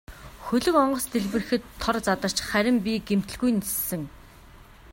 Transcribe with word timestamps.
Хөлөг 0.45 0.75
онгоц 0.83 1.05
дэлбэрэхэд 1.11 1.63
тор 1.81 1.95
задарч 2.07 2.37
харин 2.49 2.77
би 2.85 2.93
гэмтэлгүй 3.07 3.51
ниссэн. 3.55 4.03